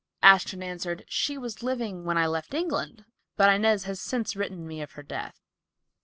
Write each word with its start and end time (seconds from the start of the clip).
Ashton 0.23 0.63
answered, 0.63 1.05
"She 1.09 1.37
was 1.37 1.61
living 1.61 2.05
when 2.05 2.17
I 2.17 2.25
left 2.25 2.55
England, 2.55 3.05
but 3.37 3.53
Inez 3.53 3.83
has 3.83 4.01
since 4.01 4.35
written 4.35 4.65
me 4.67 4.81
of 4.81 4.93
her 4.93 5.03
death." 5.03 5.39